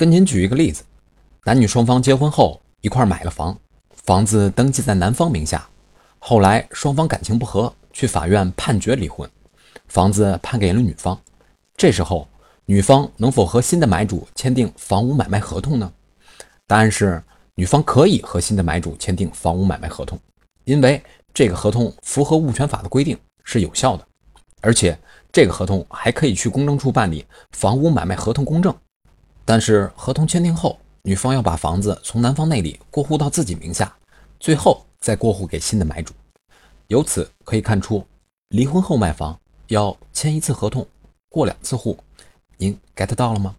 [0.00, 0.82] 跟您举一个例子，
[1.44, 3.54] 男女双方结婚后一块买了房，
[4.02, 5.68] 房子登记在男方名下，
[6.18, 9.28] 后来双方感情不和，去法院判决离婚，
[9.88, 11.20] 房子判给了女方。
[11.76, 12.26] 这时候，
[12.64, 15.92] 女方能否和新的买主签订房屋买卖合同呢？
[16.66, 17.22] 答案是，
[17.54, 20.18] 女方可以和新的买主签订房屋买卖合同，
[20.64, 21.02] 因为
[21.34, 24.06] 这个合同符合物权法的规定，是有效的，
[24.62, 24.98] 而且
[25.30, 28.74] 这个合同还可以去公证处办理房屋买卖合同公证。
[29.50, 33.92] 但是合同签订后，女方要把房子从男方那里过户到自己名下，
[34.38, 36.14] 最后再过户给新的买主。
[36.86, 38.06] 由此可以看出，
[38.50, 40.86] 离婚后卖房要签一次合同，
[41.28, 41.98] 过两次户。
[42.58, 43.56] 您 get 到了吗？